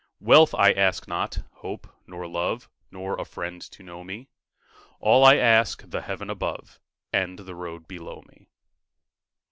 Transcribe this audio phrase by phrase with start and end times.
[0.19, 4.29] Wealth I ask not, hope nor love, Nor a friend to know me;
[4.99, 6.79] All I ask, the heaven above
[7.13, 8.49] And the road below me.